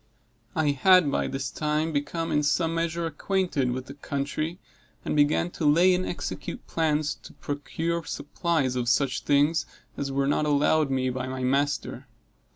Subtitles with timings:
[0.55, 4.57] I had, by this time, become in some measure acquainted with the country,
[5.05, 10.25] and began to lay and execute plans to procure supplies of such things as were
[10.25, 12.07] not allowed me by my master.